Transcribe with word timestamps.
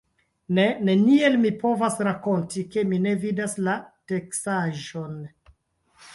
Ne, 0.59 0.63
neniel 0.87 1.37
mi 1.43 1.51
povas 1.63 1.97
rakonti, 2.07 2.65
ke 2.77 2.85
mi 2.95 2.99
ne 3.05 3.13
vidas 3.27 3.55
la 3.69 3.77
teksaĵon! 4.15 5.23